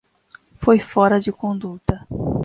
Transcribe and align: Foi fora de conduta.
Foi 0.59 0.79
fora 0.79 1.21
de 1.21 1.31
conduta. 1.31 2.07